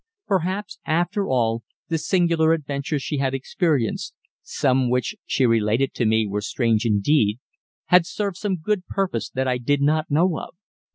[0.25, 6.25] Perhaps, after all, the singular adventures she had experienced some which she related to me
[6.25, 7.37] were strange indeed
[7.85, 10.55] had served some good purpose I did not know of.